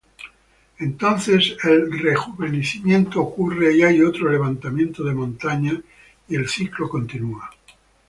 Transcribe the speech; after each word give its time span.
Entonces, 0.79 1.55
el 1.63 1.99
"rejuvenecimiento" 2.01 3.21
ocurre 3.21 3.75
y 3.77 3.83
hay 3.83 4.01
otro 4.01 4.31
levantamiento 4.31 5.03
de 5.03 5.13
montañas 5.13 5.75
y 6.27 6.37
el 6.37 6.49
ciclo 6.49 6.89
continúa. 6.89 7.51